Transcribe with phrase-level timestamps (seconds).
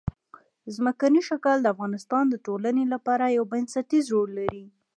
[0.75, 4.63] ځمکنی شکل د افغانستان د ټولنې لپاره یو بنسټيز رول لري.